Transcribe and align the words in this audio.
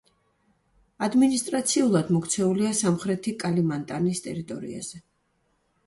ადმინისტრაციულად 1.07 2.11
მოქცეულია 2.17 2.73
სამხრეთი 2.83 3.37
კალიმანტანის 3.47 4.27
ტერიტორიაზე. 4.31 5.07